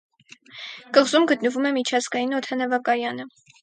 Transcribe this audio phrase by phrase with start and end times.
[0.95, 3.33] Կղզում գտնվում է միջազգային օդանավակայանը։